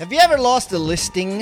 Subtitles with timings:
[0.00, 1.40] Have you ever lost a listing?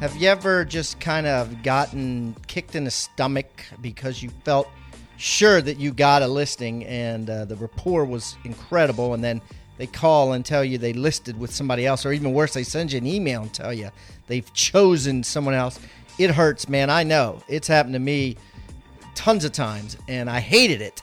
[0.00, 4.68] Have you ever just kind of gotten kicked in the stomach because you felt
[5.16, 9.40] sure that you got a listing and uh, the rapport was incredible, and then
[9.78, 12.92] they call and tell you they listed with somebody else, or even worse, they send
[12.92, 13.88] you an email and tell you
[14.26, 15.80] they've chosen someone else?
[16.18, 16.90] It hurts, man.
[16.90, 17.42] I know.
[17.48, 18.36] It's happened to me
[19.14, 21.02] tons of times, and I hated it.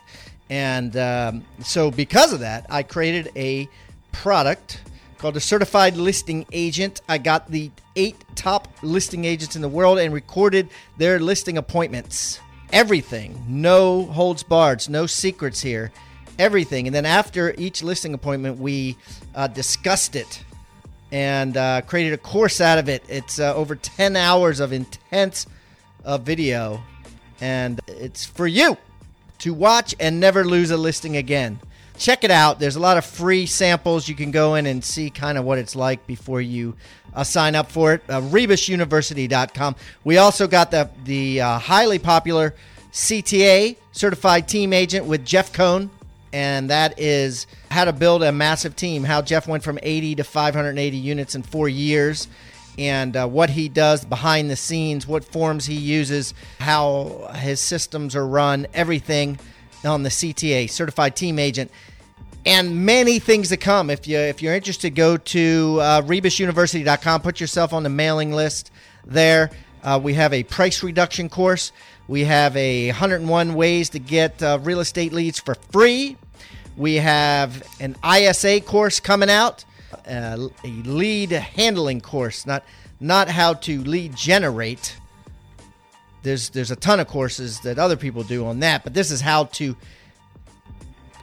[0.52, 3.68] And um, so, because of that, I created a
[4.12, 4.82] product
[5.17, 7.01] called a certified listing agent.
[7.10, 12.40] I got the eight top listing agents in the world and recorded their listing appointments.
[12.71, 15.91] Everything, no holds barred, no secrets here.
[16.37, 16.87] Everything.
[16.87, 18.96] And then after each listing appointment, we
[19.34, 20.43] uh, discussed it
[21.12, 23.04] and uh, created a course out of it.
[23.07, 25.48] It's uh, over 10 hours of intense
[26.05, 26.81] uh, video,
[27.41, 28.77] and it's for you
[29.40, 31.59] to watch and never lose a listing again
[31.98, 32.59] check it out.
[32.59, 34.07] There's a lot of free samples.
[34.07, 36.76] You can go in and see kind of what it's like before you
[37.13, 38.03] uh, sign up for it.
[38.07, 39.76] Uh, RebusUniversity.com.
[40.03, 42.55] We also got the the uh, highly popular
[42.91, 45.90] CTA Certified Team Agent with Jeff Cohn,
[46.31, 49.03] and that is how to build a massive team.
[49.03, 52.27] How Jeff went from 80 to 580 units in four years.
[52.79, 58.15] And uh, what he does behind the scenes, what forms he uses, how his systems
[58.15, 59.40] are run, everything
[59.84, 61.71] on the CTA, Certified Team Agent,
[62.48, 63.90] and many things to come.
[63.90, 67.22] If you if you're interested, go to uh, rebusuniversity.com.
[67.22, 68.72] Put yourself on the mailing list
[69.06, 69.51] there.
[69.84, 71.74] Uh, we have a price reduction course.
[72.07, 76.16] We have a 101 ways to get uh, real estate leads for free.
[76.78, 79.66] We have an ISA course coming out,
[80.07, 82.63] uh, a lead handling course, not
[83.02, 84.97] not how to lead generate
[86.24, 89.22] there's there's a ton of courses that other people do on that, but this is
[89.22, 89.75] how to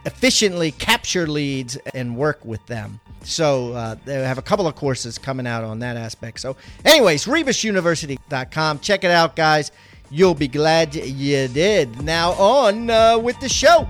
[0.05, 2.99] efficiently capture leads and work with them.
[3.23, 6.39] So uh, they have a couple of courses coming out on that aspect.
[6.39, 8.79] So, anyways, rebusuniversity.com.
[8.79, 9.71] Check it out, guys.
[10.11, 12.03] You'll be glad you did.
[12.03, 13.87] Now on uh, with the show.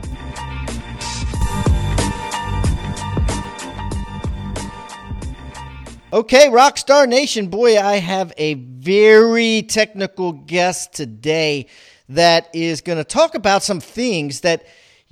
[6.13, 11.67] Okay, Rockstar Nation, boy, I have a very technical guest today
[12.07, 14.65] that is going to talk about some things that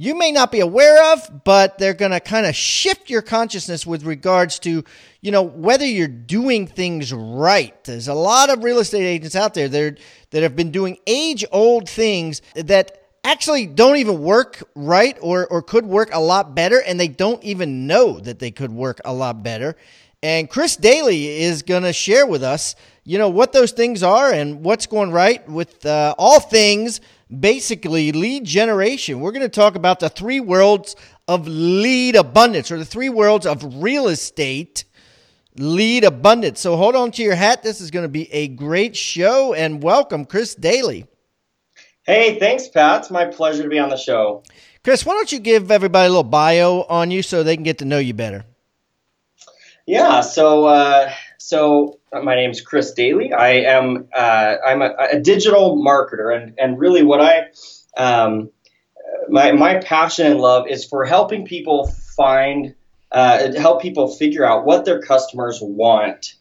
[0.04, 3.88] you may not be aware of, but they're going to kind of shift your consciousness
[3.88, 4.84] with regards to,
[5.22, 7.82] you know, whether you're doing things right.
[7.86, 9.96] There's a lot of real estate agents out there that, are,
[10.32, 15.62] that have been doing age old things that actually don't even work right or, or
[15.62, 19.14] could work a lot better, and they don't even know that they could work a
[19.14, 19.78] lot better.
[20.22, 22.76] And Chris Dayley is going to share with us,
[23.06, 27.00] you know, what those things are and what's going right with uh, all things
[27.40, 29.20] basically lead generation.
[29.20, 30.96] We're going to talk about the three worlds
[31.28, 34.86] of lead abundance or the three worlds of real estate
[35.58, 36.60] lead abundance.
[36.60, 37.64] So hold on to your hat.
[37.64, 41.08] This is going to be a great show and welcome, Chris Dayley.
[42.06, 43.02] Hey, thanks, Pat.
[43.02, 44.44] It's my pleasure to be on the show.
[44.84, 47.78] Chris, why don't you give everybody a little bio on you so they can get
[47.78, 48.44] to know you better?
[49.86, 53.34] Yeah, so uh, so my name is Chris Dayley.
[53.34, 57.48] I am uh, I'm a, a, digital marketer, and and really what I
[57.98, 58.52] um,
[59.30, 62.76] my my passion and love is for helping people find
[63.12, 66.36] uh, help people figure out what their customers want.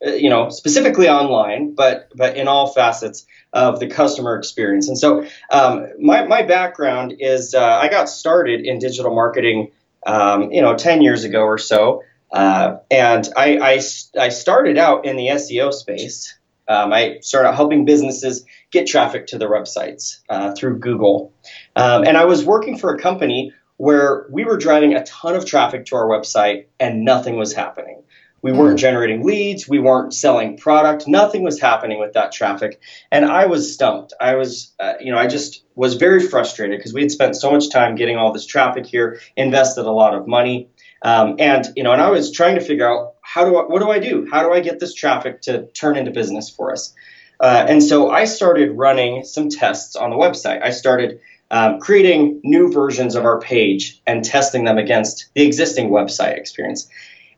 [0.00, 4.88] You know, specifically online, but but in all facets of the customer experience.
[4.88, 9.72] And so, um, my my background is uh, I got started in digital marketing,
[10.06, 12.02] um, you know, ten years ago or so.
[12.32, 13.80] Uh, and I, I,
[14.20, 16.36] I, started out in the SEO space.
[16.66, 21.32] Um, I started helping businesses get traffic to their websites uh, through Google.
[21.76, 25.44] Um, and I was working for a company where we were driving a ton of
[25.46, 28.02] traffic to our website and nothing was happening.
[28.42, 28.76] We weren't hmm.
[28.76, 32.80] generating leads, we weren't selling product, nothing was happening with that traffic.
[33.10, 34.12] And I was stumped.
[34.20, 37.50] I was, uh, you know, I just was very frustrated because we had spent so
[37.50, 40.68] much time getting all this traffic here, invested a lot of money.
[41.02, 43.80] Um, and you know, and I was trying to figure out how do I, what
[43.80, 44.26] do I do?
[44.30, 46.94] How do I get this traffic to turn into business for us?
[47.38, 50.62] Uh, and so I started running some tests on the website.
[50.62, 51.20] I started
[51.50, 56.88] um, creating new versions of our page and testing them against the existing website experience.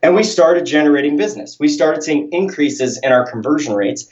[0.02, 1.58] and we started generating business.
[1.58, 4.08] We started seeing increases in our conversion rates.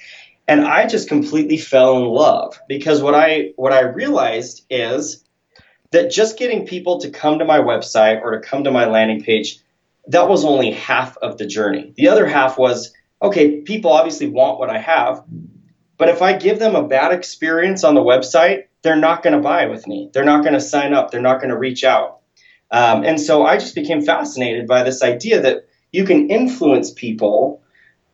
[0.49, 5.25] And I just completely fell in love because what I what I realized is
[5.93, 9.23] that just getting people to come to my website or to come to my landing
[9.23, 9.59] page,
[10.09, 11.93] that was only half of the journey.
[11.97, 15.25] The other half was okay, people obviously want what I have,
[15.97, 19.43] but if I give them a bad experience on the website, they're not going to
[19.43, 20.11] buy with me.
[20.13, 21.11] They're not going to sign up.
[21.11, 22.21] They're not going to reach out.
[22.71, 27.63] Um, and so I just became fascinated by this idea that you can influence people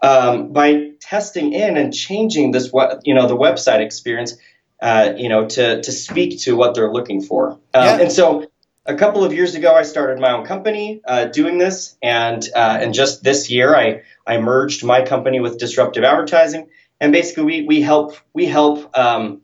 [0.02, 4.34] um, by testing in and changing this, what you know, the website experience,
[4.82, 7.52] uh, you know, to to speak to what they're looking for.
[7.52, 8.00] Um, yeah.
[8.00, 8.50] And so
[8.84, 12.78] a couple of years ago, I started my own company uh, doing this, and uh,
[12.80, 16.68] and just this year, I I merged my company with Disruptive Advertising,
[17.00, 19.40] and basically we we help we help um,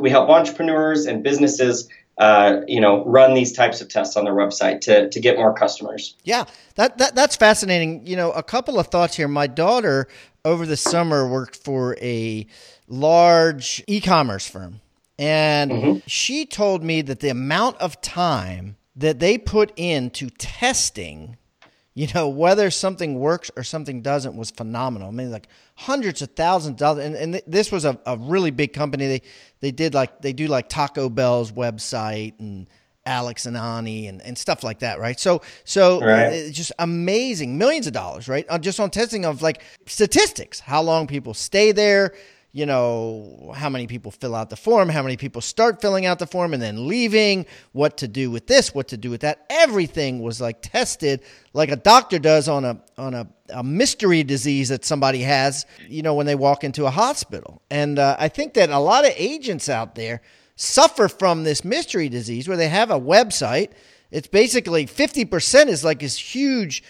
[0.00, 1.88] we help entrepreneurs and businesses
[2.18, 5.54] uh, you know, run these types of tests on their website to, to get more
[5.54, 6.14] customers.
[6.24, 6.44] Yeah,
[6.74, 8.06] that, that that's fascinating.
[8.06, 9.28] You know, a couple of thoughts here.
[9.28, 10.08] My daughter
[10.44, 12.46] over the summer worked for a
[12.92, 14.80] large e-commerce firm,
[15.18, 15.98] and mm-hmm.
[16.06, 21.36] she told me that the amount of time that they put into testing
[21.94, 25.08] you know, whether something works or something doesn't was phenomenal.
[25.08, 27.04] I mean, like hundreds of thousands of dollars.
[27.04, 29.06] And, and this was a, a really big company.
[29.08, 29.22] They,
[29.60, 32.66] they did like, they do like Taco Bell's website and
[33.04, 35.00] Alex and Ani and, and stuff like that.
[35.00, 35.20] Right.
[35.20, 36.50] So, so right.
[36.50, 38.46] just amazing millions of dollars, right.
[38.48, 42.14] Uh, just on testing of like statistics, how long people stay there,
[42.54, 46.18] you know, how many people fill out the form, how many people start filling out
[46.18, 49.46] the form and then leaving, what to do with this, what to do with that.
[49.48, 51.22] Everything was like tested
[51.54, 56.02] like a doctor does on a on a, a mystery disease that somebody has, you
[56.02, 57.62] know, when they walk into a hospital.
[57.70, 60.20] And uh, I think that a lot of agents out there
[60.54, 63.70] suffer from this mystery disease where they have a website.
[64.10, 66.84] It's basically 50% is like this huge,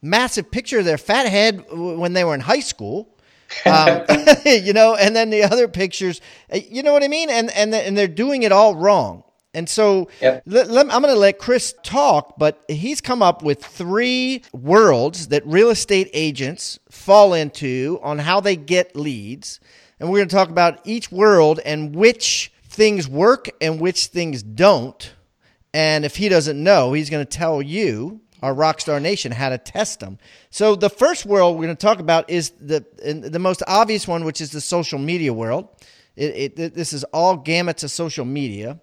[0.00, 3.17] massive picture of their fat head when they were in high school
[3.64, 4.02] um,
[4.44, 6.20] you know, and then the other pictures,
[6.52, 7.30] uh, you know what I mean?
[7.30, 9.24] And and and they're doing it all wrong.
[9.54, 10.42] And so yep.
[10.46, 15.28] let, let, I'm going to let Chris talk, but he's come up with three worlds
[15.28, 19.58] that real estate agents fall into on how they get leads.
[19.98, 24.42] And we're going to talk about each world and which things work and which things
[24.42, 25.12] don't.
[25.72, 29.58] And if he doesn't know, he's going to tell you our Rockstar Nation how to
[29.58, 30.18] test them.
[30.50, 34.24] So the first world we're going to talk about is the the most obvious one,
[34.24, 35.68] which is the social media world.
[36.16, 38.80] It, it, this is all gamuts of social media.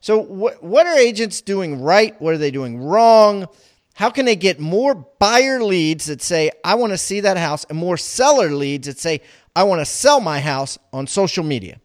[0.00, 2.20] So what what are agents doing right?
[2.20, 3.46] What are they doing wrong?
[3.94, 7.64] How can they get more buyer leads that say I want to see that house,
[7.64, 9.22] and more seller leads that say
[9.56, 11.80] I want to sell my house on social media?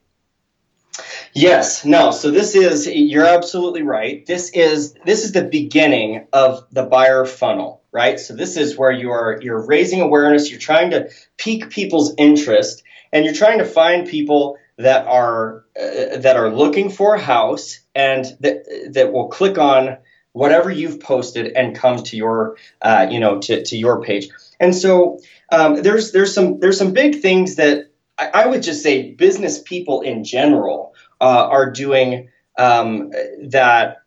[1.33, 2.11] Yes, no.
[2.11, 4.25] So this is you're absolutely right.
[4.25, 8.19] This is this is the beginning of the buyer funnel, right?
[8.19, 12.83] So this is where you are you're raising awareness, you're trying to pique people's interest,
[13.11, 17.79] and you're trying to find people that are uh, that are looking for a house
[17.95, 19.97] and that that will click on
[20.33, 24.29] whatever you've posted and come to your uh, you know to, to your page.
[24.59, 25.19] And so
[25.51, 27.89] um, there's there's some there's some big things that
[28.23, 33.11] I, I would just say business people in general uh, are doing um,
[33.43, 33.97] that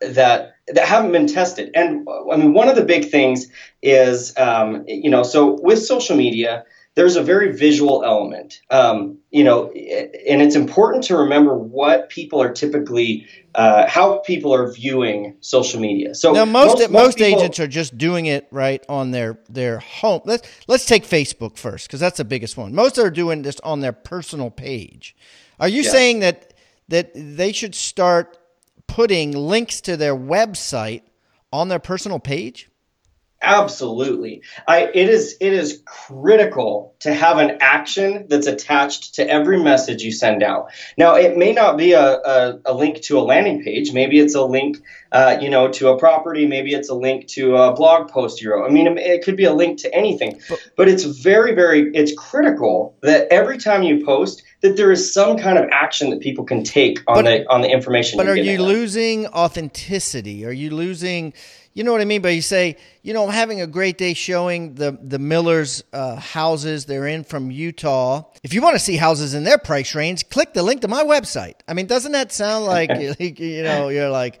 [0.00, 1.70] that that haven't been tested.
[1.74, 3.48] And I mean, one of the big things
[3.82, 9.42] is, um, you know, so with social media, there's a very visual element, um, you
[9.42, 15.36] know, and it's important to remember what people are typically, uh, how people are viewing
[15.40, 16.14] social media.
[16.14, 19.80] So now most most, most people, agents are just doing it right on their their
[19.80, 20.20] home.
[20.24, 22.74] Let's let's take Facebook first because that's the biggest one.
[22.74, 25.16] Most are doing this on their personal page.
[25.58, 26.54] Are you saying that
[26.88, 28.38] that they should start
[28.86, 31.02] putting links to their website
[31.52, 32.70] on their personal page?
[33.44, 34.42] Absolutely.
[34.66, 40.02] I, it is it is critical to have an action that's attached to every message
[40.02, 40.70] you send out.
[40.96, 43.92] Now, it may not be a, a, a link to a landing page.
[43.92, 44.78] Maybe it's a link,
[45.12, 46.46] uh, you know, to a property.
[46.46, 48.66] Maybe it's a link to a blog post you wrote.
[48.66, 50.40] I mean, it could be a link to anything.
[50.76, 55.36] But, it's very, very, it's critical that every time you post, that there is some
[55.36, 58.16] kind of action that people can take on but, the on the information.
[58.16, 60.46] But are you losing authenticity?
[60.46, 61.34] Are you losing?
[61.74, 62.22] You know what I mean?
[62.22, 66.16] But you say, you know, I'm having a great day showing the the Millers uh,
[66.16, 68.22] houses they're in from Utah.
[68.44, 71.02] If you want to see houses in their price range, click the link to my
[71.02, 71.54] website.
[71.66, 74.38] I mean, doesn't that sound like you know you're like,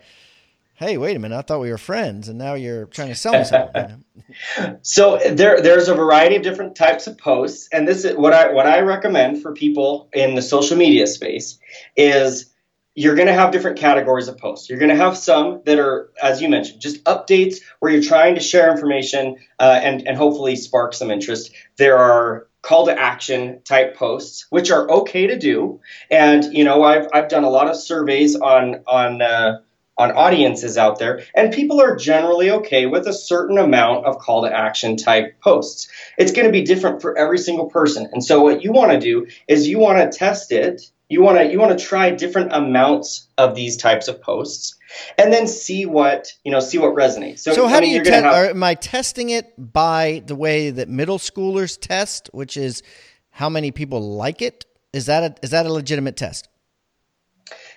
[0.74, 3.32] hey, wait a minute, I thought we were friends, and now you're trying to sell
[3.32, 4.04] me something.
[4.82, 8.52] so there there's a variety of different types of posts, and this is what I
[8.52, 11.58] what I recommend for people in the social media space
[11.96, 12.53] is
[12.94, 14.70] you're going to have different categories of posts.
[14.70, 18.36] You're going to have some that are, as you mentioned, just updates where you're trying
[18.36, 21.52] to share information uh, and and hopefully spark some interest.
[21.76, 25.80] There are call to action type posts, which are okay to do.
[26.10, 29.58] And you know, I've I've done a lot of surveys on on uh,
[29.96, 34.42] on audiences out there, and people are generally okay with a certain amount of call
[34.42, 35.88] to action type posts.
[36.18, 39.00] It's going to be different for every single person, and so what you want to
[39.00, 40.82] do is you want to test it.
[41.08, 44.76] You want to you want to try different amounts of these types of posts
[45.18, 47.40] and then see what you know see what resonates.
[47.40, 50.34] So, so how I mean, do you test have- am i testing it by the
[50.34, 52.82] way that middle schoolers test which is
[53.30, 54.64] how many people like it?
[54.92, 56.48] Is that a, is that a legitimate test?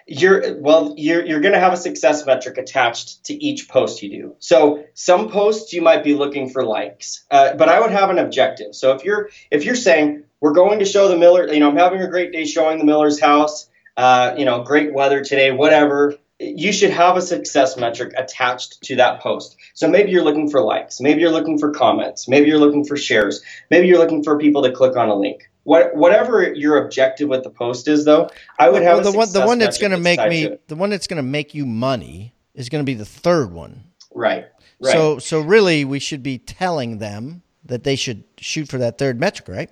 [0.10, 4.10] You're well you're, you're going to have a success metric attached to each post you
[4.10, 4.36] do.
[4.40, 8.20] So some posts you might be looking for likes uh, but i would have an
[8.20, 8.74] objective.
[8.74, 11.78] So if you're if you're saying we're going to show the miller you know i'm
[11.78, 16.16] having a great day showing the miller's house uh, you know great weather today whatever
[16.40, 19.58] you should have a success metric attached to that post.
[19.74, 22.96] So maybe you're looking for likes, maybe you're looking for comments, maybe you're looking for
[22.96, 23.42] shares,
[23.72, 25.50] maybe you're looking for people to click on a link.
[25.64, 29.34] What, whatever your objective with the post is, though, I would have well, the one
[29.34, 32.34] the one that's going to make me the one that's going to make you money
[32.54, 33.84] is going to be the third one.
[34.14, 34.46] Right.
[34.80, 34.94] Right.
[34.94, 39.20] So so really, we should be telling them that they should shoot for that third
[39.20, 39.70] metric, right?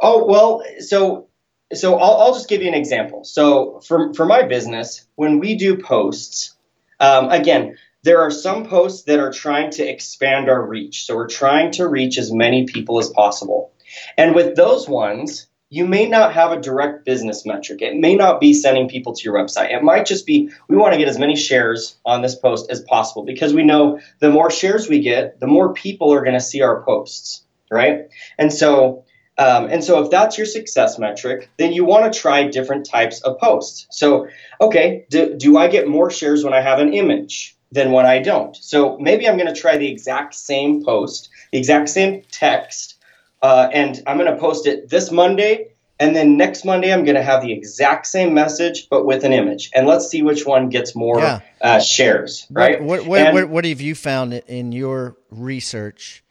[0.00, 1.28] Oh well, so
[1.74, 3.24] so I'll, I'll, just give you an example.
[3.24, 6.54] So for, for my business, when we do posts,
[7.00, 11.06] um, again, there are some posts that are trying to expand our reach.
[11.06, 13.72] So we're trying to reach as many people as possible.
[14.18, 17.80] And with those ones, you may not have a direct business metric.
[17.80, 19.74] It may not be sending people to your website.
[19.74, 22.82] It might just be we want to get as many shares on this post as
[22.82, 26.40] possible because we know the more shares we get, the more people are going to
[26.40, 28.08] see our posts, right?
[28.36, 29.04] And so
[29.42, 33.20] um, and so if that's your success metric, then you want to try different types
[33.22, 33.86] of posts.
[33.90, 34.28] So,
[34.60, 38.20] okay, do, do I get more shares when I have an image than when I
[38.20, 38.54] don't?
[38.54, 43.02] So maybe I'm going to try the exact same post, the exact same text,
[43.42, 45.72] uh, and I'm going to post it this Monday.
[45.98, 49.32] And then next Monday, I'm going to have the exact same message, but with an
[49.32, 49.70] image.
[49.74, 51.40] And let's see which one gets more yeah.
[51.60, 52.82] uh, shares, right?
[52.82, 56.24] What, what, and, what, what have you found in your research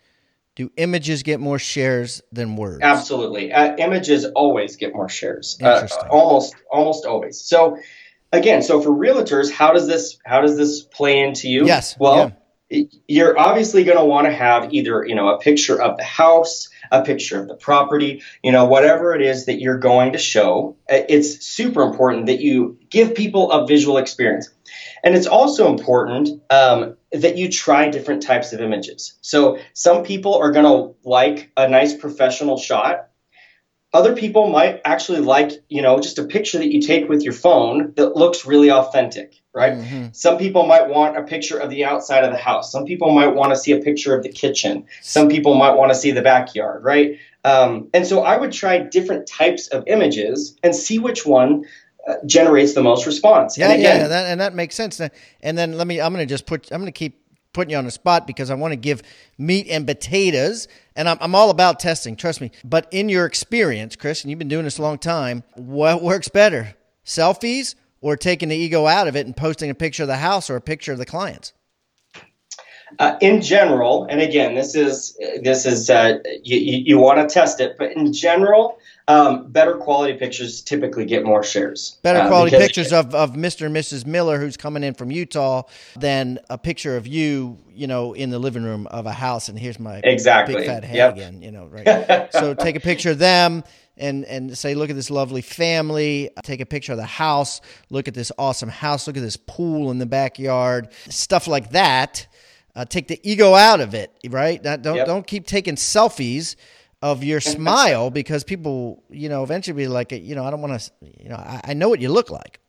[0.55, 2.79] do images get more shares than words?
[2.81, 3.51] Absolutely.
[3.51, 5.57] Uh, images always get more shares.
[5.61, 7.39] Uh, almost almost always.
[7.39, 7.77] So
[8.31, 11.65] again, so for realtors, how does this how does this play into you?
[11.65, 11.97] Yes.
[11.97, 12.33] Well,
[12.69, 12.83] yeah.
[13.07, 16.69] you're obviously going to want to have either, you know, a picture of the house,
[16.91, 20.75] a picture of the property, you know, whatever it is that you're going to show.
[20.89, 24.49] It's super important that you give people a visual experience.
[25.03, 29.17] And it's also important um, that you try different types of images.
[29.21, 33.07] So some people are going to like a nice professional shot.
[33.93, 37.33] Other people might actually like, you know, just a picture that you take with your
[37.33, 39.73] phone that looks really authentic, right?
[39.73, 40.07] Mm-hmm.
[40.13, 42.71] Some people might want a picture of the outside of the house.
[42.71, 44.85] Some people might want to see a picture of the kitchen.
[45.01, 47.19] Some people might want to see the backyard, right?
[47.43, 51.65] Um, and so I would try different types of images and see which one
[52.07, 53.57] uh, generates the most response.
[53.57, 54.99] Yeah, and again, yeah, that, and that makes sense.
[54.99, 57.21] And then let me, I'm going to just put, I'm going to keep
[57.53, 59.03] putting you on the spot because I want to give
[59.37, 62.15] meat and potatoes, and I'm, I'm all about testing.
[62.15, 62.51] Trust me.
[62.63, 66.29] But in your experience, Chris, and you've been doing this a long time, what works
[66.29, 70.17] better, selfies or taking the ego out of it and posting a picture of the
[70.17, 71.53] house or a picture of the clients?
[72.99, 77.33] Uh, in general, and again, this is this is uh, you, you, you want to
[77.33, 78.77] test it, but in general,
[79.07, 81.99] um, better quality pictures typically get more shares.
[82.03, 83.65] Better uh, quality pictures of, of Mr.
[83.65, 84.05] and Mrs.
[84.05, 85.63] Miller who's coming in from Utah
[85.95, 89.49] than a picture of you, you know, in the living room of a house.
[89.49, 90.55] And here's my exactly.
[90.55, 91.13] big fat head yep.
[91.13, 92.29] again, you know, right?
[92.31, 93.63] so take a picture of them
[93.97, 96.29] and and say, look at this lovely family.
[96.43, 97.61] Take a picture of the house.
[97.89, 99.07] Look at this awesome house.
[99.07, 100.89] Look at this pool in the backyard.
[101.09, 102.27] Stuff like that
[102.75, 104.61] uh, take the ego out of it, right?
[104.61, 105.05] Don't yep.
[105.05, 106.55] don't keep taking selfies
[107.01, 110.79] of your smile because people, you know, eventually be like, you know, I don't want
[110.79, 112.59] to, you know, I, I know what you look like.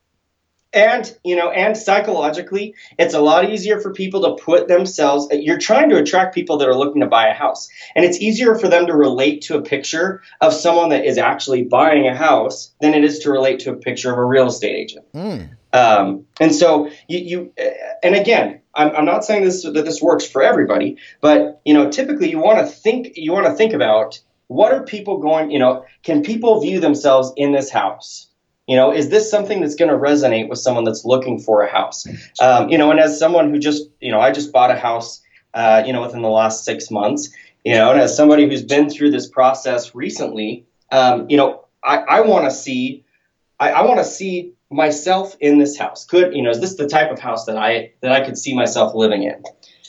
[0.73, 5.27] And you know, and psychologically, it's a lot easier for people to put themselves.
[5.31, 8.55] You're trying to attract people that are looking to buy a house, and it's easier
[8.55, 12.73] for them to relate to a picture of someone that is actually buying a house
[12.81, 15.05] than it is to relate to a picture of a real estate agent.
[15.13, 15.49] Mm.
[15.73, 17.53] Um, and so you, you,
[18.03, 21.89] and again, I'm, I'm not saying this that this works for everybody, but you know,
[21.89, 25.51] typically you want to think you want to think about what are people going.
[25.51, 28.27] You know, can people view themselves in this house?
[28.67, 31.71] You know, is this something that's going to resonate with someone that's looking for a
[31.71, 32.07] house?
[32.39, 35.21] Um, you know, and as someone who just, you know, I just bought a house,
[35.53, 37.29] uh, you know, within the last six months,
[37.65, 41.97] you know, and as somebody who's been through this process recently, um, you know, I,
[41.97, 43.03] I want to see,
[43.59, 46.05] I, I want to see myself in this house?
[46.05, 46.49] Could you know?
[46.49, 49.43] Is this the type of house that I that I could see myself living in?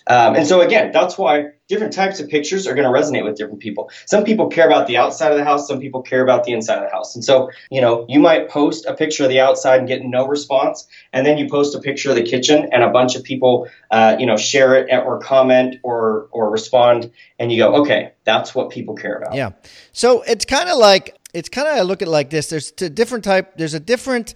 [0.06, 3.36] Um, and so again, that's why different types of pictures are going to resonate with
[3.36, 3.90] different people.
[4.06, 6.76] Some people care about the outside of the house, some people care about the inside
[6.76, 7.14] of the house.
[7.14, 10.26] And so, you know, you might post a picture of the outside and get no
[10.26, 13.68] response, and then you post a picture of the kitchen, and a bunch of people,
[13.90, 18.54] uh, you know, share it or comment or or respond, and you go, okay, that's
[18.54, 19.34] what people care about.
[19.34, 19.52] Yeah.
[19.92, 22.48] So it's kind of like it's kind of I look at like this.
[22.48, 23.56] There's a different type.
[23.56, 24.34] There's a different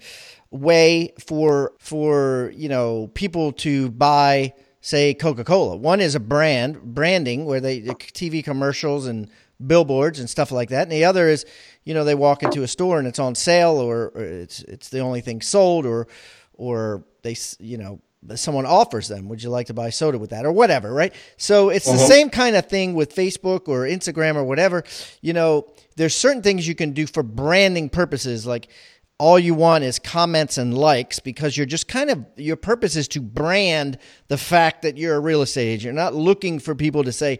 [0.51, 5.75] way for for you know people to buy say Coca-Cola.
[5.75, 9.29] One is a brand, branding where they TV commercials and
[9.65, 10.83] billboards and stuff like that.
[10.83, 11.45] And the other is,
[11.83, 14.89] you know, they walk into a store and it's on sale or, or it's it's
[14.89, 16.07] the only thing sold or
[16.53, 17.99] or they you know
[18.35, 21.69] someone offers them would you like to buy soda with that or whatever right so
[21.69, 21.97] it's uh-huh.
[21.97, 24.83] the same kind of thing with facebook or instagram or whatever
[25.21, 25.65] you know
[25.95, 28.67] there's certain things you can do for branding purposes like
[29.19, 33.07] all you want is comments and likes because you're just kind of your purpose is
[33.09, 33.97] to brand
[34.29, 35.83] the fact that you're a real estate agent.
[35.83, 37.39] You're not looking for people to say,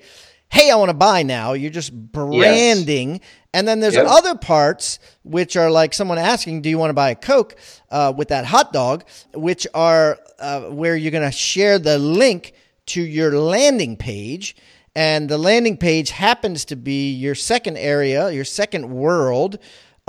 [0.49, 3.13] "Hey, I want to buy now." You're just branding.
[3.13, 3.21] Yes.
[3.53, 4.05] And then there's yep.
[4.07, 7.55] other parts which are like someone asking, "Do you want to buy a Coke
[7.89, 12.53] uh, with that hot dog?" Which are uh, where you're going to share the link
[12.87, 14.55] to your landing page.
[14.95, 19.59] And the landing page happens to be your second area, your second world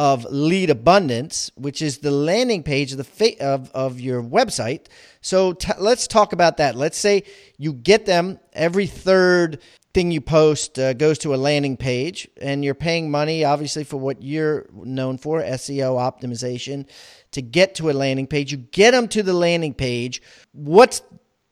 [0.00, 4.86] of lead abundance, which is the landing page of the fa- of, of your website.
[5.20, 6.74] So t- let's talk about that.
[6.74, 7.24] Let's say
[7.58, 9.60] you get them every third
[9.92, 13.98] thing you post uh, goes to a landing page, and you're paying money, obviously, for
[13.98, 16.88] what you're known for SEO optimization
[17.32, 18.52] to get to a landing page.
[18.52, 20.22] You get them to the landing page.
[20.52, 21.02] What's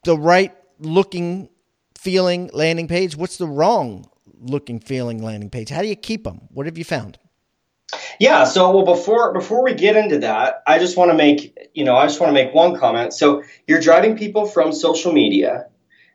[0.05, 1.51] the right looking,
[1.99, 3.15] feeling landing page?
[3.15, 4.09] What's the wrong
[4.41, 5.69] looking, feeling landing page?
[5.69, 6.49] How do you keep them?
[6.49, 7.19] What have you found?
[8.19, 8.45] Yeah.
[8.45, 11.97] So, well, before before we get into that, I just want to make you know
[11.97, 13.15] I just want to make one comment.
[13.15, 15.67] So, you're driving people from social media.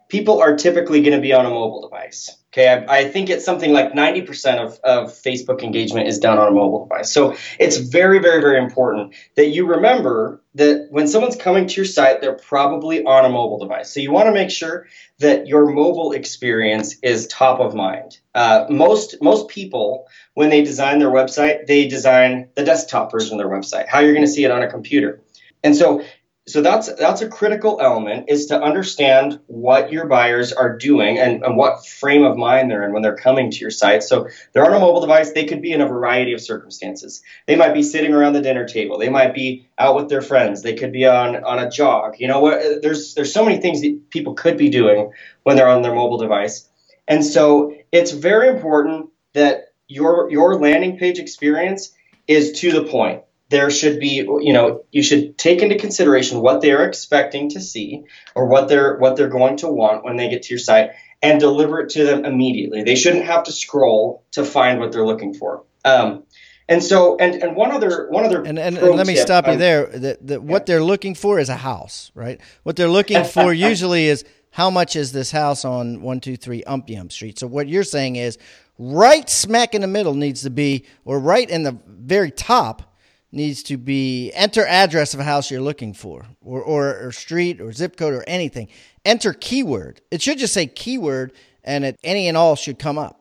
[0.10, 2.36] People are typically going to be on a mobile device.
[2.54, 6.50] Okay, I, I, think it's something like 90% of, of Facebook engagement is done on
[6.50, 7.12] a mobile device.
[7.12, 11.86] So it's very, very, very important that you remember that when someone's coming to your
[11.86, 13.92] site, they're probably on a mobile device.
[13.92, 18.20] So you want to make sure that your mobile experience is top of mind.
[18.36, 23.40] Uh, most most people, when they design their website, they design the desktop version of
[23.40, 25.22] their website, how you're going to see it on a computer.
[25.64, 26.04] And so
[26.46, 31.42] so that's that's a critical element is to understand what your buyers are doing and,
[31.42, 34.04] and, what frame of mind they're in when they're coming to your site.
[34.04, 37.22] So they're on a mobile device, they could be in a variety of circumstances.
[37.48, 40.64] They might be sitting around the dinner table, they might be out with their friends,
[40.64, 42.16] they could be on on a jog.
[42.20, 45.70] You know what there's there's so many things that people could be doing when they're
[45.70, 46.68] on their mobile device.
[47.08, 51.94] And so it's very important that your your landing page experience
[52.28, 53.24] is to the point
[53.54, 58.04] there should be you know you should take into consideration what they're expecting to see
[58.34, 60.90] or what they're what they're going to want when they get to your site
[61.22, 62.84] and deliver it to them immediately.
[62.84, 65.64] They shouldn't have to scroll to find what they're looking for.
[65.86, 66.24] Um,
[66.68, 69.56] and so and and one other one other and, and, and let me stop you
[69.56, 69.86] there.
[69.86, 72.42] That, what they're looking for is a house right?
[72.64, 77.38] What they're looking for usually is how much is this house on 123 Umpyum Street?
[77.38, 78.40] So what you're saying is
[78.80, 82.93] right smack in the middle needs to be, or right in the very top
[83.34, 87.60] needs to be enter address of a house you're looking for or, or, or, street
[87.60, 88.68] or zip code or anything.
[89.04, 90.02] Enter keyword.
[90.12, 93.20] It should just say keyword and it, any and all should come up.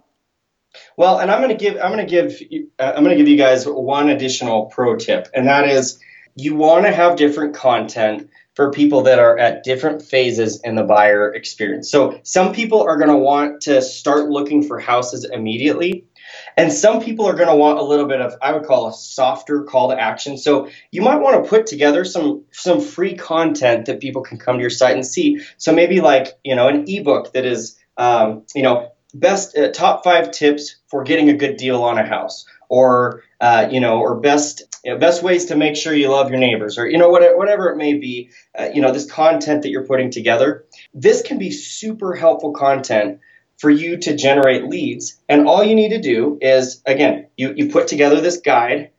[0.96, 2.40] Well and i'm going to give i'm going to give
[2.78, 6.00] uh, i'm going to give you guys one additional pro tip and that is
[6.34, 10.82] you want to have different content for people that are at different phases in the
[10.82, 11.90] buyer experience.
[11.90, 16.04] So some people are going to want to start looking for houses immediately
[16.56, 18.92] and some people are going to want a little bit of, I would call a
[18.92, 20.36] softer call to action.
[20.36, 24.56] So you might want to put together some some free content that people can come
[24.56, 25.40] to your site and see.
[25.56, 30.04] So maybe like you know an ebook that is um, you know best uh, top
[30.04, 34.20] five tips for getting a good deal on a house, or uh, you know, or
[34.20, 37.10] best you know, best ways to make sure you love your neighbors, or you know
[37.10, 38.30] whatever, whatever it may be.
[38.58, 40.64] Uh, you know this content that you're putting together.
[40.94, 43.20] This can be super helpful content
[43.62, 45.22] for you to generate leads.
[45.28, 48.90] And all you need to do is, again, you, you put together this guide,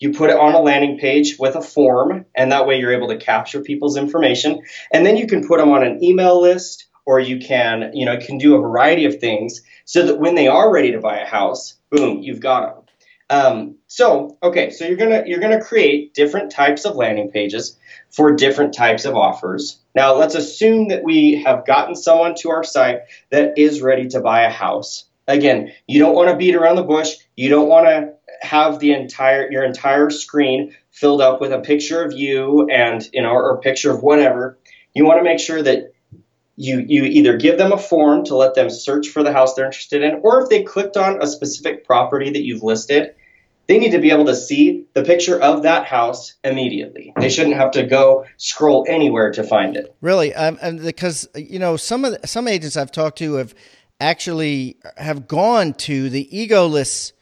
[0.00, 3.06] you put it on a landing page with a form, and that way you're able
[3.08, 4.60] to capture people's information.
[4.92, 8.18] And then you can put them on an email list or you can, you know,
[8.18, 11.26] can do a variety of things so that when they are ready to buy a
[11.26, 12.87] house, boom, you've got them.
[13.30, 17.76] Um, so, okay, so you're gonna you're gonna create different types of landing pages
[18.10, 19.78] for different types of offers.
[19.94, 24.20] Now, let's assume that we have gotten someone to our site that is ready to
[24.20, 25.04] buy a house.
[25.26, 27.16] Again, you don't want to beat around the bush.
[27.36, 32.02] You don't want to have the entire your entire screen filled up with a picture
[32.02, 34.58] of you and you know or a picture of whatever.
[34.94, 35.92] You want to make sure that
[36.56, 39.66] you you either give them a form to let them search for the house they're
[39.66, 43.14] interested in, or if they clicked on a specific property that you've listed,
[43.68, 47.12] they need to be able to see the picture of that house immediately.
[47.20, 49.94] They shouldn't have to go scroll anywhere to find it.
[50.00, 53.54] Really, um, and because you know some of the, some agents I've talked to have
[54.00, 57.12] actually have gone to the egoless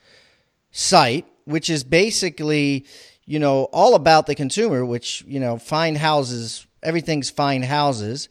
[0.71, 2.87] site, which is basically
[3.25, 8.29] you know all about the consumer, which you know find houses, everything's find houses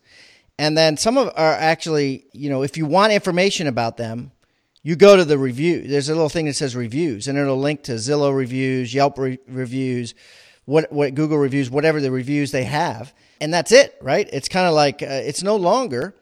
[0.58, 4.32] and then some of are actually, you know, if you want information about them,
[4.86, 5.82] you go to the review.
[5.82, 9.40] There's a little thing that says reviews, and it'll link to Zillow reviews, Yelp re-
[9.48, 10.14] reviews,
[10.66, 14.30] what what Google reviews, whatever the reviews they have, and that's it, right?
[14.32, 16.16] It's kind of like uh, it's no longer,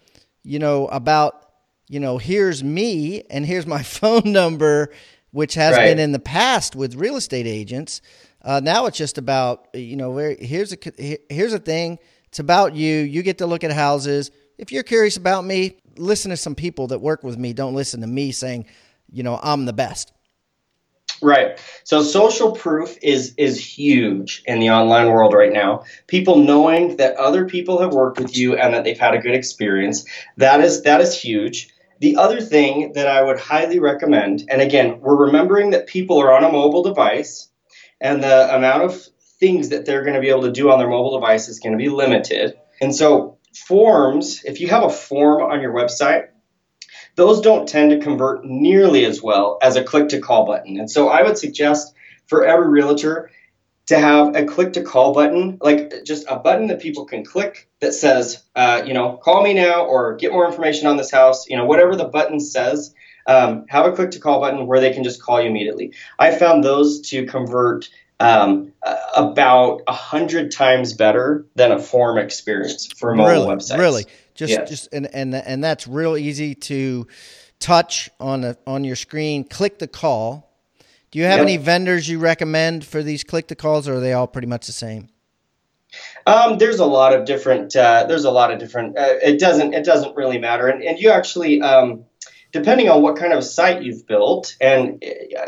[0.43, 1.45] you know, about
[1.89, 4.93] you know, here's me and here's my phone number,
[5.31, 5.87] which has right.
[5.87, 8.01] been in the past with real estate agents.
[8.41, 10.77] Uh, now it's just about you know, where here's a
[11.29, 11.99] here's a thing
[12.33, 12.95] it's about you.
[12.95, 14.31] You get to look at houses.
[14.63, 17.51] If you're curious about me, listen to some people that work with me.
[17.51, 18.65] Don't listen to me saying,
[19.11, 20.13] you know, I'm the best.
[21.21, 21.61] Right.
[21.83, 25.83] So social proof is is huge in the online world right now.
[26.07, 29.35] People knowing that other people have worked with you and that they've had a good
[29.35, 30.05] experience,
[30.37, 31.67] that is that is huge.
[31.99, 36.31] The other thing that I would highly recommend, and again, we're remembering that people are
[36.31, 37.49] on a mobile device
[37.99, 39.05] and the amount of
[39.41, 41.73] things that they're going to be able to do on their mobile device is going
[41.73, 42.53] to be limited.
[42.79, 46.27] And so, forms, if you have a form on your website,
[47.15, 50.79] those don't tend to convert nearly as well as a click to call button.
[50.79, 51.93] And so, I would suggest
[52.27, 53.29] for every realtor
[53.87, 57.69] to have a click to call button, like just a button that people can click
[57.81, 61.49] that says, uh, you know, call me now or get more information on this house,
[61.49, 62.93] you know, whatever the button says.
[63.25, 65.93] Um, have a click to call button where they can just call you immediately.
[66.19, 67.87] I found those to convert
[68.23, 68.73] um,
[69.15, 73.77] about a hundred times better than a form experience for a mobile really, website.
[73.77, 74.65] Really, just yeah.
[74.65, 77.07] just and and and that's real easy to
[77.59, 79.43] touch on a, on your screen.
[79.43, 80.49] Click the call.
[81.11, 81.47] Do you have yep.
[81.47, 84.65] any vendors you recommend for these click the calls, or are they all pretty much
[84.65, 85.09] the same?
[86.25, 87.75] Um, there's a lot of different.
[87.75, 88.97] Uh, there's a lot of different.
[88.97, 89.73] Uh, it doesn't.
[89.73, 90.67] It doesn't really matter.
[90.67, 91.61] And, and you actually.
[91.61, 92.05] Um,
[92.53, 95.03] depending on what kind of site you've built and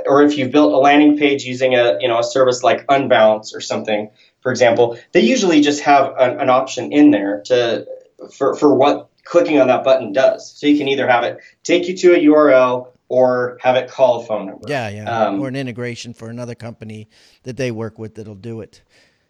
[0.06, 3.56] or if you've built a landing page using a you know a service like unbounce
[3.56, 4.10] or something
[4.42, 7.86] for example they usually just have an, an option in there to
[8.32, 10.52] for, for what clicking on that button does.
[10.52, 14.22] So you can either have it take you to a url or have it call
[14.22, 14.68] a phone number.
[14.68, 15.28] Yeah yeah.
[15.28, 17.08] Um, or an integration for another company
[17.44, 18.82] that they work with that'll do it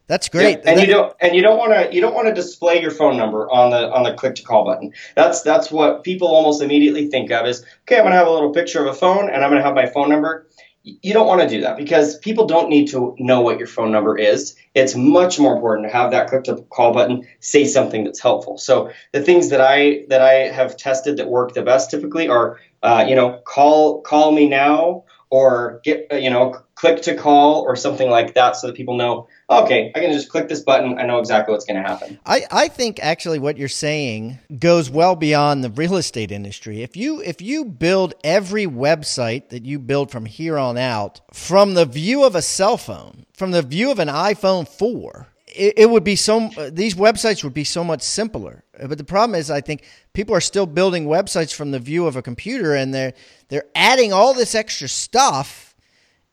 [0.07, 0.59] that's great.
[0.63, 2.91] Yeah, and you don't and you don't want to you don't want to display your
[2.91, 4.93] phone number on the on the click to call button.
[5.15, 7.99] That's that's what people almost immediately think of is okay.
[7.99, 10.09] I'm to have a little picture of a phone and I'm to have my phone
[10.09, 10.47] number.
[10.83, 13.91] You don't want to do that because people don't need to know what your phone
[13.91, 14.55] number is.
[14.75, 18.59] It's much more important to have that click to call button say something that's helpful.
[18.59, 22.59] So the things that I that I have tested that work the best typically are
[22.83, 25.05] uh, you know call call me now
[25.35, 29.27] or get you know click to call or something like that so that people know
[29.49, 30.97] okay, I can just click this button.
[30.97, 32.19] I know exactly what's going to happen.
[32.25, 36.81] I, I think actually what you're saying goes well beyond the real estate industry.
[36.81, 41.73] If you if you build every website that you build from here on out from
[41.73, 45.89] the view of a cell phone, from the view of an iPhone 4, it, it
[45.89, 48.63] would be so uh, these websites would be so much simpler.
[48.79, 52.07] Uh, but the problem is I think people are still building websites from the view
[52.07, 53.13] of a computer and they're
[53.49, 55.65] they're adding all this extra stuff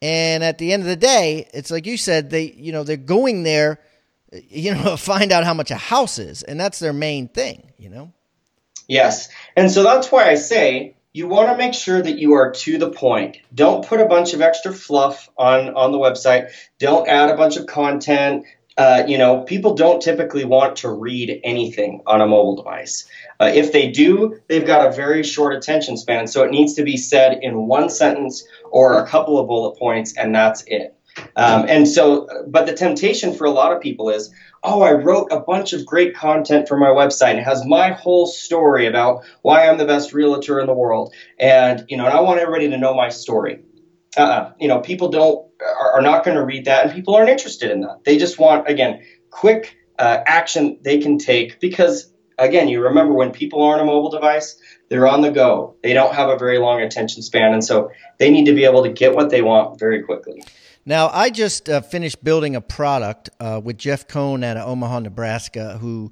[0.03, 2.97] and at the end of the day, it's like you said, they you know they're
[2.97, 3.79] going there,
[4.35, 7.73] uh, you know, find out how much a house is, and that's their main thing,
[7.79, 8.13] you know.
[8.89, 12.51] Yes, and so that's why I say you want to make sure that you are
[12.51, 13.39] to the point.
[13.55, 16.51] Don't put a bunch of extra fluff on on the website.
[16.81, 18.45] Don't add a bunch of content.
[18.79, 23.07] Uh, you know, people don't typically want to read anything on a mobile device.
[23.39, 26.83] Uh, if they do, they've got a very short attention span, so it needs to
[26.83, 30.97] be said in one sentence or a couple of bullet points, and that's it.
[31.37, 34.33] Um, and so, but the temptation for a lot of people is,
[34.65, 37.35] oh, I wrote a bunch of great content for my website.
[37.35, 41.85] It has my whole story about why I'm the best realtor in the world, and
[41.89, 43.61] you know, and I want everybody to know my story.
[44.17, 44.53] Uh-uh.
[44.61, 45.47] You know, people don't
[45.81, 48.05] are, are not going to read that, and people aren't interested in that.
[48.05, 53.31] They just want again quick uh, action they can take because again, you remember when
[53.31, 55.77] people are on a mobile device, they're on the go.
[55.83, 58.83] They don't have a very long attention span, and so they need to be able
[58.83, 60.43] to get what they want very quickly.
[60.85, 65.01] Now, I just uh, finished building a product uh, with Jeff Cohn out of Omaha,
[65.01, 66.11] Nebraska, who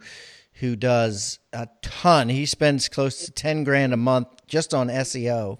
[0.55, 2.29] who does a ton.
[2.29, 5.59] He spends close to ten grand a month just on SEO,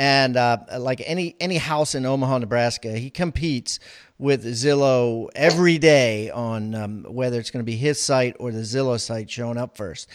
[0.00, 3.78] and uh, like any any house in Omaha, Nebraska, he competes
[4.16, 8.60] with Zillow every day on um, whether it's going to be his site or the
[8.60, 10.08] Zillow site showing up first.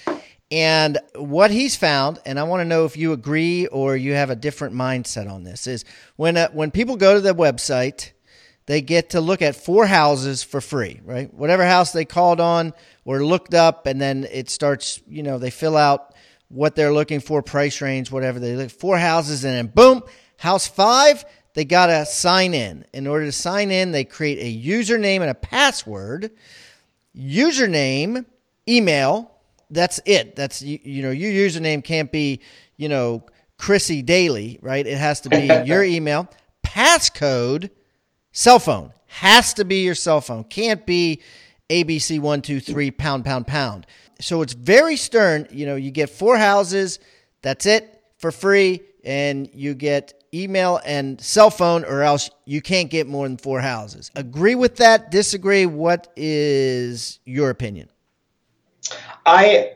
[0.50, 4.32] And what he's found, and I want to know if you agree or you have
[4.32, 8.10] a different mindset on this, is when uh, when people go to the website,
[8.66, 11.32] they get to look at four houses for free, right?
[11.32, 12.74] Whatever house they called on
[13.06, 15.00] or looked up, and then it starts.
[15.08, 16.15] You know, they fill out
[16.50, 18.40] what they're looking for, price range, whatever.
[18.40, 20.04] They look four houses, and then boom,
[20.38, 21.26] house five.
[21.54, 22.86] They got to sign in.
[22.94, 26.32] In order to sign in, they create a username and a password.
[27.18, 28.26] Username,
[28.68, 29.32] email.
[29.70, 30.36] That's it.
[30.36, 32.42] That's you, you know your username can't be
[32.78, 33.24] you know
[33.58, 34.86] Chrissy Daily, right?
[34.86, 36.30] It has to be your email.
[36.64, 37.70] Passcode,
[38.32, 40.44] cell phone has to be your cell phone.
[40.44, 41.22] Can't be
[41.70, 43.88] ABC one two three pound pound pound
[44.20, 45.48] so it's very stern.
[45.52, 47.00] You know, you get four houses,
[47.42, 52.90] that's it for free, and you get email and cell phone, or else you can't
[52.90, 54.12] get more than four houses.
[54.16, 55.12] Agree with that?
[55.12, 55.66] Disagree?
[55.66, 57.90] What is your opinion?
[59.26, 59.72] I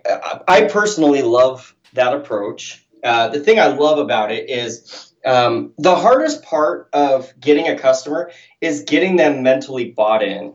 [0.48, 2.86] I personally love that approach.
[3.04, 7.78] Uh, the thing I love about it is um, the hardest part of getting a
[7.78, 10.54] customer is getting them mentally bought in.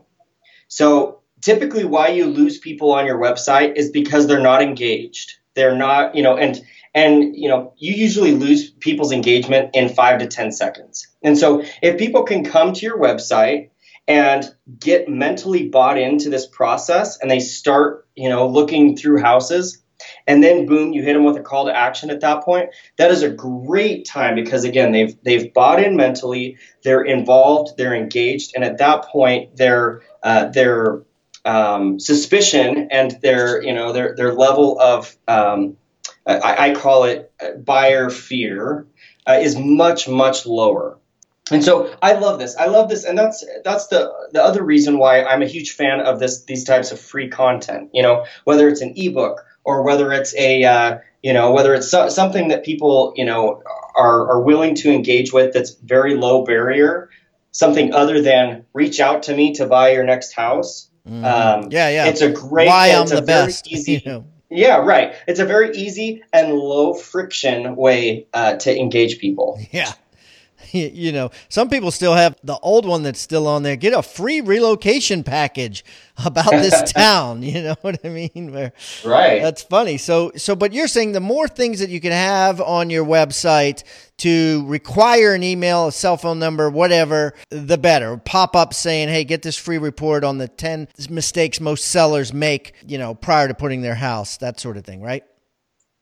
[0.69, 5.35] So typically why you lose people on your website is because they're not engaged.
[5.55, 6.61] They're not, you know, and
[6.95, 11.07] and you know, you usually lose people's engagement in 5 to 10 seconds.
[11.23, 13.71] And so if people can come to your website
[14.07, 14.45] and
[14.79, 19.83] get mentally bought into this process and they start, you know, looking through houses
[20.27, 23.11] and then boom you hit them with a call to action at that point that
[23.11, 28.53] is a great time because again they've they've bought in mentally they're involved they're engaged
[28.55, 31.03] and at that point they're uh, they're
[31.45, 35.77] um, suspicion and their you know their their level of um,
[36.27, 37.33] I, I, call it
[37.65, 38.87] buyer fear
[39.27, 40.99] uh, is much much lower.
[41.51, 42.57] And so I love this.
[42.57, 46.01] I love this, and that's that's the the other reason why I'm a huge fan
[46.01, 47.91] of this these types of free content.
[47.93, 51.91] You know, whether it's an ebook or whether it's a uh, you know whether it's
[51.91, 53.63] so, something that people you know
[53.95, 57.11] are are willing to engage with that's very low barrier,
[57.51, 60.89] something other than reach out to me to buy your next house.
[61.09, 61.25] Mm.
[61.25, 62.07] Um, yeah, yeah.
[62.07, 62.69] It's a great.
[62.69, 63.67] Why I'm the best.
[63.71, 64.25] Easy, you know.
[64.51, 65.15] Yeah, right.
[65.27, 69.61] It's a very easy and low friction way uh, to engage people.
[69.71, 69.93] Yeah.
[71.05, 73.77] You know, some people still have the old one that's still on there.
[73.77, 75.85] Get a free relocation package
[76.25, 77.43] about this town.
[77.43, 78.53] You know what I mean?
[78.53, 78.73] Where,
[79.05, 79.41] right.
[79.41, 79.99] That's funny.
[79.99, 83.85] So, so, but you're saying the more things that you can have on your website
[84.19, 88.17] to require an email, a cell phone number, whatever, the better.
[88.17, 92.75] Pop up saying, "Hey, get this free report on the 10 mistakes most sellers make,
[92.87, 95.25] you know, prior to putting their house." That sort of thing, right?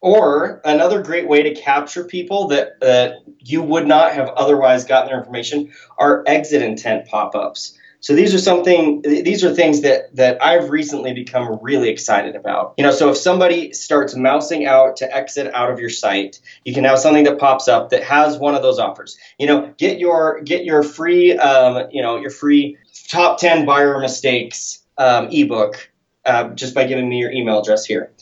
[0.03, 5.09] Or another great way to capture people that that you would not have otherwise gotten
[5.09, 7.79] their information are exit intent pop-ups.
[8.01, 12.75] So these are something these are things that that I've recently become really excited about.
[12.77, 16.75] You know, so if somebody starts mousing out to exit out of your site, you
[16.75, 19.17] can have something that pops up that has one of those offers.
[19.38, 22.77] You know, get your get your free um, you know, your free
[23.09, 25.88] top 10 buyer mistakes um, ebook
[26.25, 28.12] uh, just by giving me your email address here.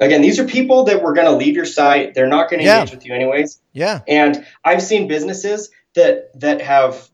[0.00, 2.14] Again, these are people that were going to leave your site.
[2.14, 2.80] They're not going to yeah.
[2.80, 3.60] engage with you anyways.
[3.72, 4.00] Yeah.
[4.06, 7.08] And I've seen businesses that that have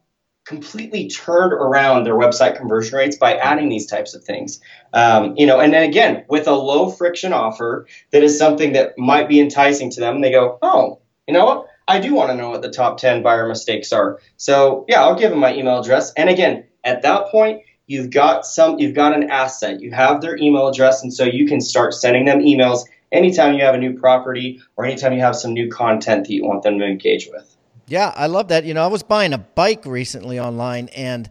[0.45, 4.61] completely turned around their website conversion rates by adding these types of things.
[4.93, 8.99] Um, you know, and then again, with a low friction offer that is something that
[8.99, 11.67] might be enticing to them, they go, oh, you know what?
[11.87, 14.21] I do want to know what the top 10 buyer mistakes are.
[14.37, 16.13] So yeah, I'll give them my email address.
[16.15, 19.81] And again, at that point, you've got some, you've got an asset.
[19.81, 23.63] You have their email address, and so you can start sending them emails anytime you
[23.63, 26.79] have a new property or anytime you have some new content that you want them
[26.79, 27.55] to engage with.
[27.87, 28.65] Yeah, I love that.
[28.65, 31.29] You know, I was buying a bike recently online and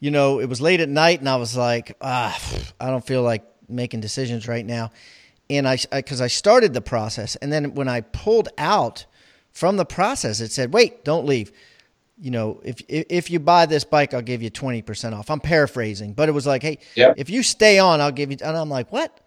[0.00, 2.36] you know, it was late at night and I was like, ah,
[2.80, 4.90] I don't feel like making decisions right now.
[5.48, 9.06] And I, because I, I started the process and then when I pulled out
[9.52, 11.52] from the process, it said, wait, don't leave.
[12.22, 15.28] You know, if, if you buy this bike, I'll give you 20% off.
[15.28, 17.14] I'm paraphrasing, but it was like, hey, yep.
[17.16, 19.18] if you stay on, I'll give you, and I'm like, what?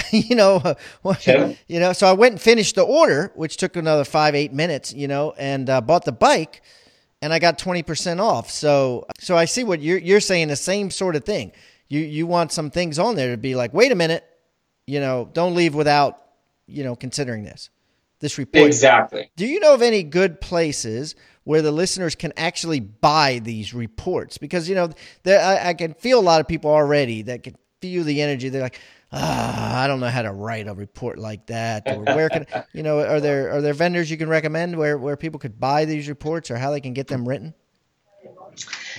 [0.10, 0.76] you know,
[1.26, 1.54] yeah.
[1.66, 1.94] you know.
[1.94, 5.32] So I went and finished the order, which took another five eight minutes, you know,
[5.38, 6.62] and uh, bought the bike,
[7.22, 8.50] and I got twenty percent off.
[8.50, 10.48] So so I see what you're you're saying.
[10.48, 11.52] The same sort of thing.
[11.88, 14.24] You you want some things on there to be like, wait a minute,
[14.86, 16.18] you know, don't leave without
[16.66, 17.68] you know considering this
[18.20, 18.66] this report.
[18.66, 19.30] Exactly.
[19.36, 21.14] Do you know of any good places?
[21.44, 24.90] Where the listeners can actually buy these reports because you know
[25.26, 28.62] I, I, can feel a lot of people already that can feel the energy they're
[28.62, 28.78] like
[29.12, 31.82] ah, I don't know how to write a report like that.
[31.86, 33.00] Or where can you know?
[33.00, 36.50] Are there are there vendors you can recommend where where people could buy these reports
[36.50, 37.54] or how they can get them written?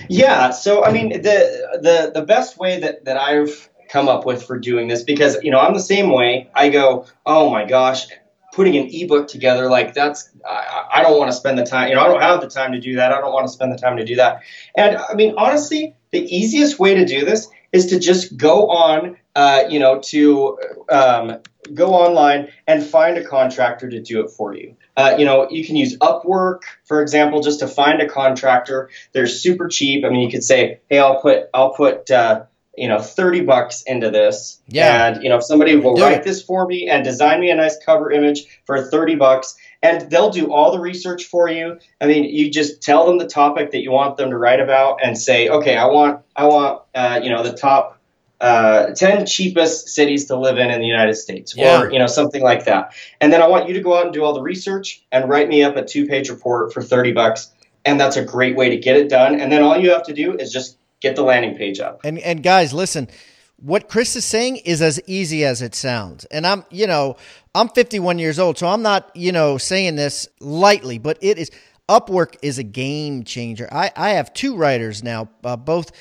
[0.08, 0.50] Yeah.
[0.50, 4.58] So I mean, the the the best way that that I've come up with for
[4.58, 6.50] doing this because you know I'm the same way.
[6.54, 8.06] I go, oh my gosh,
[8.54, 11.88] putting an ebook together like that's I, I don't want to spend the time.
[11.88, 13.12] You know, I don't have the time to do that.
[13.12, 14.42] I don't want to spend the time to do that.
[14.76, 19.16] And I mean, honestly, the easiest way to do this is to just go on,
[19.34, 21.40] uh, you know, to um,
[21.72, 24.76] go online and find a contractor to do it for you.
[24.96, 28.90] Uh, you know, you can use Upwork, for example, just to find a contractor.
[29.12, 30.04] They're super cheap.
[30.04, 32.44] I mean, you could say, hey, I'll put, I'll put, uh,
[32.76, 34.60] you know, 30 bucks into this.
[34.68, 35.06] Yeah.
[35.06, 36.24] And, you know, if somebody will do write it.
[36.24, 40.30] this for me and design me a nice cover image for 30 bucks, and they'll
[40.30, 41.78] do all the research for you.
[42.00, 45.04] I mean, you just tell them the topic that you want them to write about
[45.04, 47.94] and say, okay, I want, I want, uh, you know, the top
[48.40, 51.80] uh, 10 cheapest cities to live in in the United States, yeah.
[51.80, 52.92] or you know something like that.
[53.20, 55.48] And then I want you to go out and do all the research and write
[55.48, 57.50] me up a two-page report for 30 bucks.
[57.86, 59.40] And that's a great way to get it done.
[59.40, 62.00] And then all you have to do is just get the landing page up.
[62.04, 63.08] And and guys, listen,
[63.56, 66.24] what Chris is saying is as easy as it sounds.
[66.26, 67.16] And I'm, you know,
[67.54, 71.50] I'm 51 years old, so I'm not, you know, saying this lightly, but it is
[71.88, 73.68] Upwork is a game changer.
[73.70, 75.92] I, I have two writers now, uh, both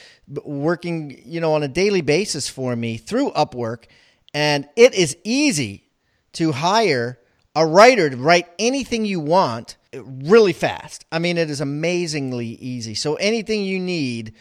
[0.46, 3.86] working, you know, on a daily basis for me through Upwork,
[4.34, 5.90] and it is easy
[6.34, 7.20] to hire
[7.54, 11.06] a writer to write anything you want really fast.
[11.12, 12.96] I mean, it is amazingly easy.
[12.96, 14.34] So anything you need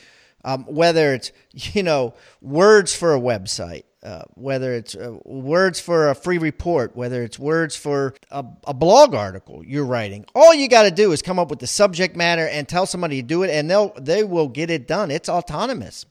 [0.44, 6.10] um, whether it's you know words for a website, uh, whether it's uh, words for
[6.10, 10.24] a free report, whether it's words for a, a blog article you're writing.
[10.34, 13.22] All you got to do is come up with the subject matter and tell somebody
[13.22, 15.10] to do it, and they'll they will get it done.
[15.10, 16.06] It's autonomous.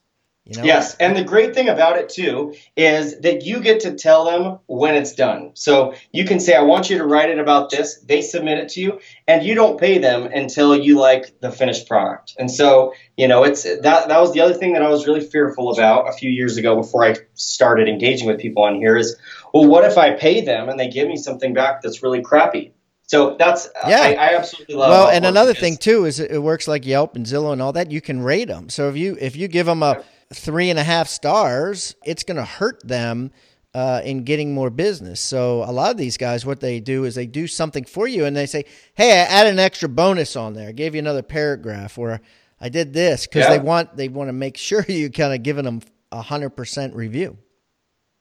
[0.46, 0.64] You know?
[0.64, 4.58] Yes, and the great thing about it too is that you get to tell them
[4.66, 5.52] when it's done.
[5.54, 8.70] So you can say, "I want you to write it about this." They submit it
[8.70, 12.34] to you, and you don't pay them until you like the finished product.
[12.40, 15.22] And so, you know, it's that that was the other thing that I was really
[15.22, 19.16] fearful about a few years ago before I started engaging with people on here is,
[19.54, 22.74] well, what if I pay them and they give me something back that's really crappy?
[23.04, 24.90] So that's yeah, I, I absolutely love.
[24.90, 27.92] Well, and another thing too is it works like Yelp and Zillow and all that.
[27.92, 28.70] You can rate them.
[28.70, 30.02] So if you if you give them a
[30.34, 33.32] three and a half stars, it's going to hurt them
[33.74, 35.22] uh, in getting more business.
[35.22, 38.26] So a lot of these guys, what they do is they do something for you
[38.26, 38.66] and they say,
[38.96, 40.70] "Hey, I add an extra bonus on there.
[40.70, 42.20] I gave you another paragraph, or
[42.60, 43.52] I did this," because yeah.
[43.52, 46.96] they want they want to make sure you kind of giving them a hundred percent
[46.96, 47.38] review.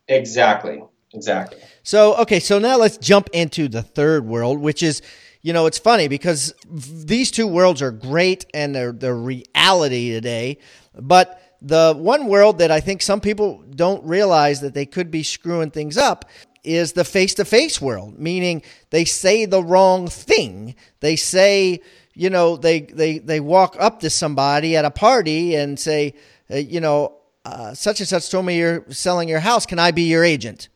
[0.08, 0.82] Exactly.
[1.12, 1.58] Exactly.
[1.82, 5.02] So okay, so now let's jump into the third world, which is
[5.42, 10.58] you know, it's funny because these two worlds are great and they're the reality today,
[10.94, 15.22] but the one world that I think some people don't realize that they could be
[15.22, 16.24] screwing things up
[16.64, 20.74] is the face to face world, meaning they say the wrong thing.
[21.00, 21.80] They say,
[22.14, 26.14] you know, they, they, they walk up to somebody at a party and say,
[26.50, 29.64] uh, you know, uh, such and such told me you're selling your house.
[29.64, 30.68] Can I be your agent?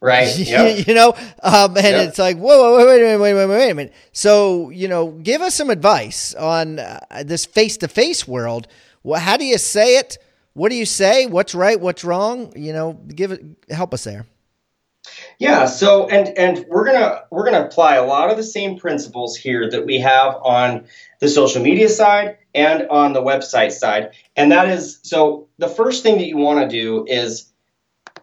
[0.00, 0.36] Right.
[0.38, 0.88] Yep.
[0.88, 2.08] you know, um, and yep.
[2.08, 3.94] it's like, whoa, whoa, wait, wait, wait, wait, wait a minute.
[4.12, 8.66] So, you know, give us some advice on uh, this face to face world
[9.02, 10.18] well, how do you say it?
[10.54, 11.26] What do you say?
[11.26, 11.80] What's right?
[11.80, 12.52] What's wrong?
[12.56, 13.42] You know, give it.
[13.70, 14.26] Help us there.
[15.38, 15.66] Yeah.
[15.66, 19.68] So, and and we're gonna we're gonna apply a lot of the same principles here
[19.70, 20.86] that we have on
[21.20, 24.12] the social media side and on the website side.
[24.36, 25.48] And that is so.
[25.58, 27.50] The first thing that you want to do is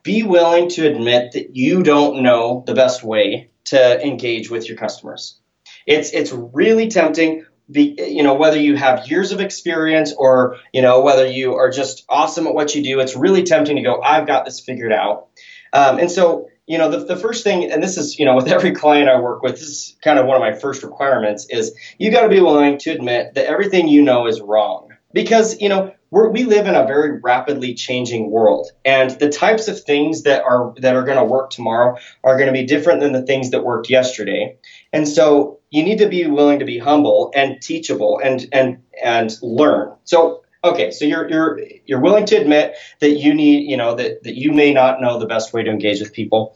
[0.04, 4.78] be willing to admit that you don't know the best way to engage with your
[4.78, 5.40] customers.
[5.86, 10.82] It's it's really tempting be, you know, whether you have years of experience or, you
[10.82, 14.02] know, whether you are just awesome at what you do, it's really tempting to go,
[14.02, 15.28] I've got this figured out.
[15.74, 18.48] Um, and so, you know, the, the first thing, and this is, you know, with
[18.48, 21.76] every client I work with, this is kind of one of my first requirements is
[21.98, 24.90] you got to be willing to admit that everything you know is wrong.
[25.12, 29.82] Because, you know, we live in a very rapidly changing world, and the types of
[29.82, 33.14] things that are that are going to work tomorrow are going to be different than
[33.14, 34.58] the things that worked yesterday.
[34.92, 39.32] And so you need to be willing to be humble and teachable and and and
[39.42, 39.94] learn.
[40.04, 44.24] So okay, so you're you're you're willing to admit that you need, you know, that
[44.24, 46.56] that you may not know the best way to engage with people.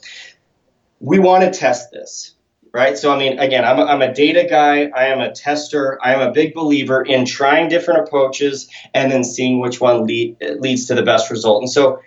[1.00, 2.36] We want to test this
[2.74, 2.98] right?
[2.98, 4.88] So, I mean, again, I'm a, I'm a data guy.
[4.96, 6.00] I am a tester.
[6.04, 10.38] I am a big believer in trying different approaches and then seeing which one lead,
[10.60, 11.62] leads to the best result.
[11.62, 12.02] And so,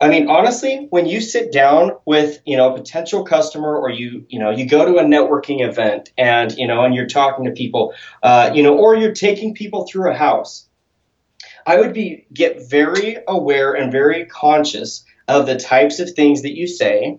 [0.00, 4.26] I mean, honestly, when you sit down with, you know, a potential customer or you,
[4.28, 7.52] you know, you go to a networking event and, you know, and you're talking to
[7.52, 10.66] people, uh, you know, or you're taking people through a house,
[11.66, 16.56] I would be get very aware and very conscious of the types of things that
[16.56, 17.18] you say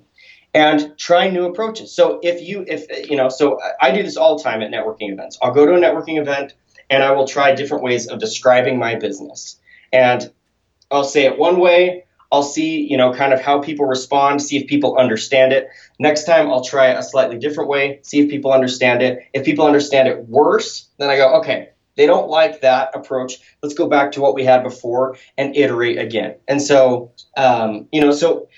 [0.53, 1.93] and try new approaches.
[1.93, 5.11] So if you if you know, so I do this all the time at networking
[5.11, 5.37] events.
[5.41, 6.53] I'll go to a networking event
[6.89, 9.59] and I will try different ways of describing my business.
[9.91, 10.31] And
[10.91, 14.57] I'll say it one way, I'll see, you know, kind of how people respond, see
[14.57, 15.67] if people understand it.
[15.99, 19.19] Next time I'll try a slightly different way, see if people understand it.
[19.33, 23.37] If people understand it worse, then I go, okay, they don't like that approach.
[23.61, 26.35] Let's go back to what we had before and iterate again.
[26.47, 28.49] And so, um, you know, so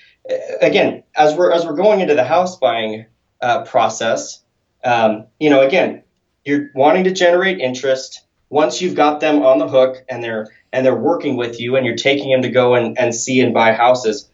[0.60, 3.06] again, as we're as we're going into the house buying
[3.40, 4.42] uh, process,
[4.84, 6.02] um, you know, again,
[6.44, 8.24] you're wanting to generate interest.
[8.50, 11.86] Once you've got them on the hook and they're and they're working with you and
[11.86, 14.28] you're taking them to go and, and see and buy houses,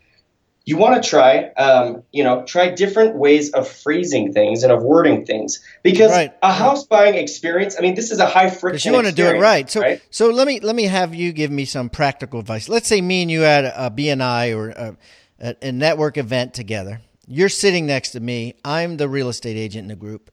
[0.66, 4.82] you want to try, um, you know, try different ways of phrasing things and of
[4.82, 6.32] wording things because right.
[6.42, 7.76] a house buying experience.
[7.78, 8.90] I mean, this is a high friction.
[8.90, 9.68] You want to do it right.
[9.70, 10.02] So, right?
[10.10, 12.68] so let me let me have you give me some practical advice.
[12.68, 14.96] Let's say me and you had a BNI or a,
[15.38, 17.02] a, a network event together.
[17.26, 18.54] You're sitting next to me.
[18.64, 20.30] I'm the real estate agent in the group,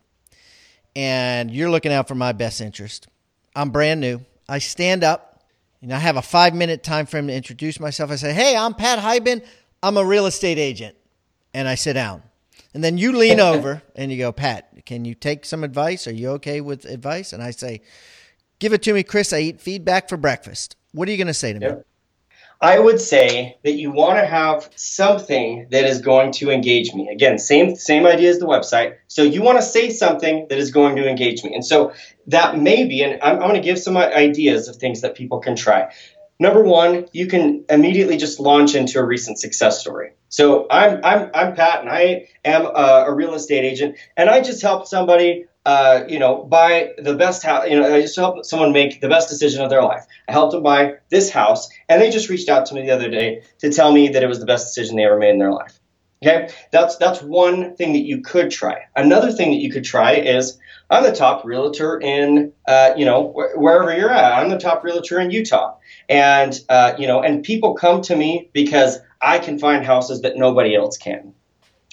[0.96, 3.08] and you're looking out for my best interest.
[3.56, 4.22] I'm brand new.
[4.48, 5.44] I stand up,
[5.82, 8.12] and I have a five minute time frame to introduce myself.
[8.12, 9.44] I say, "Hey, I'm Pat Hiban."
[9.84, 10.96] I'm a real estate agent.
[11.54, 12.24] And I sit down.
[12.74, 16.08] And then you lean over and you go, Pat, can you take some advice?
[16.08, 17.34] Are you okay with advice?
[17.34, 17.82] And I say,
[18.60, 19.34] Give it to me, Chris.
[19.34, 20.76] I eat feedback for breakfast.
[20.92, 21.68] What are you going to say to me?
[22.62, 27.10] I would say that you want to have something that is going to engage me.
[27.10, 28.98] Again, same same idea as the website.
[29.08, 31.56] So you want to say something that is going to engage me.
[31.56, 31.94] And so
[32.28, 35.40] that may be, and I'm, I'm going to give some ideas of things that people
[35.40, 35.92] can try.
[36.40, 40.14] Number one, you can immediately just launch into a recent success story.
[40.30, 44.42] So I'm I'm I'm Pat, and I am a, a real estate agent, and I
[44.42, 47.70] just helped somebody, uh, you know, buy the best house.
[47.70, 50.06] You know, I just helped someone make the best decision of their life.
[50.28, 53.10] I helped them buy this house, and they just reached out to me the other
[53.10, 55.52] day to tell me that it was the best decision they ever made in their
[55.52, 55.80] life.
[56.24, 58.84] Okay, that's that's one thing that you could try.
[58.96, 60.60] Another thing that you could try is
[60.92, 64.34] I'm the top realtor in, uh, you know, wh- wherever you're at.
[64.34, 65.78] I'm the top realtor in Utah
[66.10, 70.38] and uh, you know, and people come to me because I can find houses that
[70.38, 71.34] nobody else can.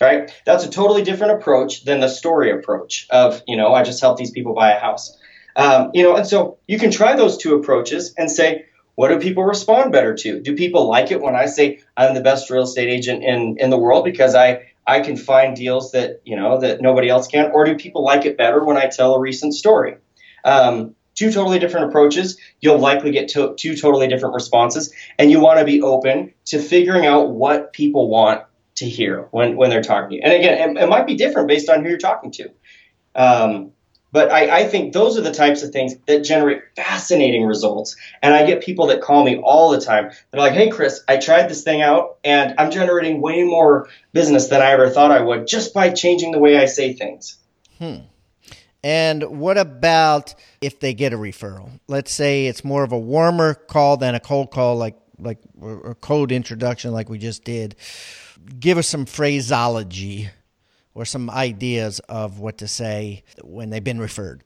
[0.00, 0.32] Right?
[0.44, 4.16] That's a totally different approach than the story approach of you know I just help
[4.16, 5.16] these people buy a house.
[5.56, 9.18] Um, you know, and so you can try those two approaches and say, what do
[9.18, 10.40] people respond better to?
[10.40, 13.70] Do people like it when I say I'm the best real estate agent in in
[13.70, 17.50] the world because I I can find deals that you know that nobody else can,
[17.52, 19.96] or do people like it better when I tell a recent story?
[20.44, 24.94] Um, two totally different approaches, you'll likely get to, two totally different responses.
[25.18, 28.44] And you want to be open to figuring out what people want
[28.78, 30.20] to hear when, when they're talking to you.
[30.22, 32.50] And again, it, it might be different based on who you're talking to.
[33.14, 33.72] Um,
[34.10, 37.96] but I, I, think those are the types of things that generate fascinating results.
[38.22, 40.10] And I get people that call me all the time.
[40.30, 44.48] They're like, hey, Chris, I tried this thing out and I'm generating way more business
[44.48, 47.36] than I ever thought I would just by changing the way I say things.
[47.78, 47.98] Hmm.
[48.82, 51.80] And what about if they get a referral?
[51.88, 55.94] Let's say it's more of a warmer call than a cold call, like like a
[55.96, 57.74] cold introduction, like we just did.
[58.58, 60.30] Give us some phraseology
[60.94, 64.42] or some ideas of what to say when they've been referred.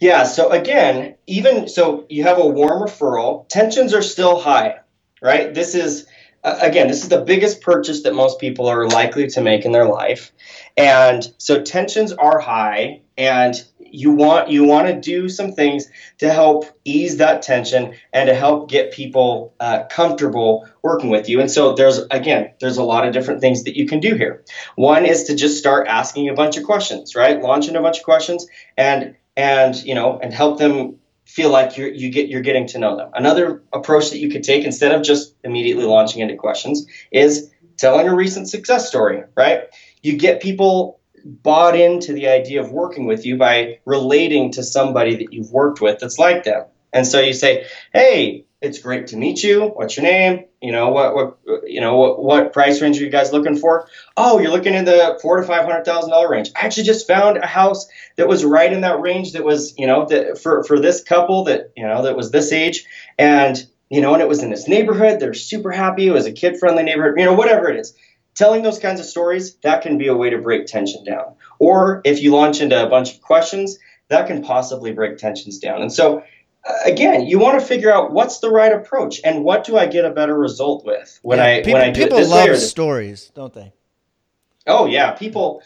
[0.00, 0.24] Yeah.
[0.24, 3.48] So again, even so, you have a warm referral.
[3.48, 4.80] Tensions are still high,
[5.22, 5.52] right?
[5.54, 6.06] This is
[6.44, 9.88] again, this is the biggest purchase that most people are likely to make in their
[9.88, 10.32] life.
[10.76, 13.54] And so tensions are high and
[13.90, 18.34] you want you want to do some things to help ease that tension and to
[18.34, 21.40] help get people uh, comfortable working with you.
[21.40, 24.44] And so there's again there's a lot of different things that you can do here.
[24.76, 27.40] One is to just start asking a bunch of questions right?
[27.40, 30.98] Launching a bunch of questions and and you know and help them
[31.28, 33.10] feel like you're you get you're getting to know them.
[33.14, 38.08] Another approach that you could take instead of just immediately launching into questions is telling
[38.08, 39.64] a recent success story, right?
[40.02, 45.16] You get people bought into the idea of working with you by relating to somebody
[45.16, 46.64] that you've worked with that's like them.
[46.94, 49.66] And so you say, "Hey, it's great to meet you.
[49.66, 50.44] What's your name?
[50.60, 53.88] You know what what you know what, what price range are you guys looking for?
[54.16, 56.50] Oh, you're looking in the four to five hundred thousand dollar range.
[56.56, 59.32] I actually just found a house that was right in that range.
[59.32, 62.52] That was you know that for for this couple that you know that was this
[62.52, 62.84] age,
[63.16, 65.20] and you know, and it was in this neighborhood.
[65.20, 66.08] They're super happy.
[66.08, 67.14] It was a kid friendly neighborhood.
[67.18, 67.94] You know, whatever it is.
[68.34, 71.34] Telling those kinds of stories that can be a way to break tension down.
[71.58, 73.78] Or if you launch into a bunch of questions,
[74.08, 75.82] that can possibly break tensions down.
[75.82, 76.22] And so
[76.84, 80.04] again, you want to figure out what's the right approach and what do I get
[80.04, 83.54] a better result with when yeah, I people, when I do people love stories, don't
[83.54, 83.72] they?
[84.66, 85.62] Oh yeah, people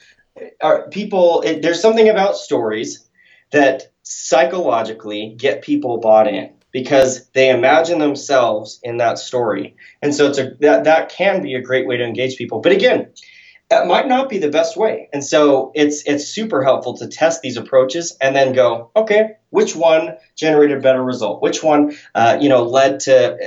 [0.61, 1.43] are people.
[1.43, 3.09] It, there's something about stories
[3.53, 6.53] that psychologically get people bought in.
[6.73, 9.77] because they imagine themselves in that story.
[10.01, 12.61] And so it's a that, that can be a great way to engage people.
[12.61, 13.13] But again,
[13.73, 15.09] that might not be the best way.
[15.15, 19.75] And so it's it's super helpful to test these approaches and then go, okay, which
[19.75, 21.41] one generated a better result?
[21.41, 23.39] Which one, uh, you know, led to,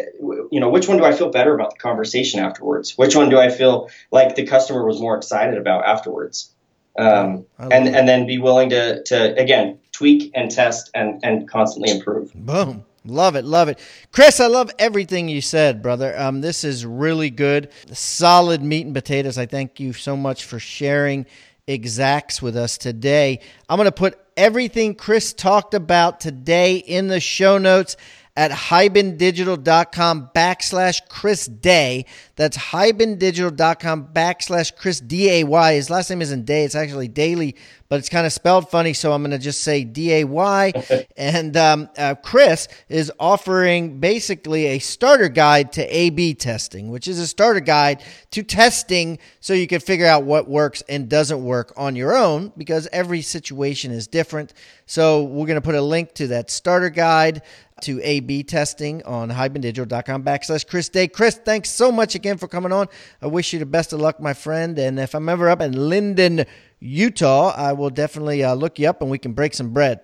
[0.51, 2.97] you know, which one do I feel better about the conversation afterwards?
[2.97, 6.51] Which one do I feel like the customer was more excited about afterwards?
[6.97, 11.91] Um, and and then be willing to to again tweak and test and and constantly
[11.91, 12.33] improve.
[12.33, 12.83] Boom.
[13.05, 13.79] Love it, love it,
[14.11, 14.39] Chris.
[14.39, 16.17] I love everything you said, brother.
[16.19, 19.37] Um, this is really good, solid meat and potatoes.
[19.37, 21.27] I thank you so much for sharing
[21.67, 23.41] exacts with us today.
[23.69, 27.95] I'm going to put everything Chris talked about today in the show notes
[28.35, 32.05] at hibandigital.com backslash Chris Day.
[32.35, 35.73] That's hibandigital.com backslash Chris D A Y.
[35.73, 37.55] His last name isn't Day, it's actually Dayley,
[37.87, 40.73] but it's kind of spelled funny, so I'm going to just say D A Y.
[41.17, 47.07] and um, uh, Chris is offering basically a starter guide to A B testing, which
[47.07, 51.43] is a starter guide to testing so you can figure out what works and doesn't
[51.43, 54.53] work on your own because every situation is different.
[54.87, 57.41] So we're going to put a link to that starter guide
[57.81, 61.07] to A-B testing on hibandigital.com backslash Chris Day.
[61.07, 62.87] Chris, thanks so much again for coming on.
[63.21, 64.77] I wish you the best of luck, my friend.
[64.79, 66.45] And if I'm ever up in Lindon,
[66.79, 69.99] Utah, I will definitely uh, look you up and we can break some bread.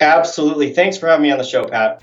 [0.00, 0.72] Absolutely.
[0.72, 2.02] Thanks for having me on the show, Pat.